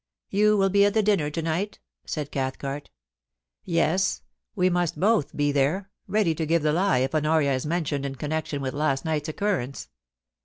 [0.31, 2.89] You will be at the dinner to night ?* said Cathcart
[3.33, 4.23] * Yes;
[4.55, 8.03] we must both be there, ready to give the lie if Ho noria is mentioned
[8.03, 9.89] in connection with last night's occurrence.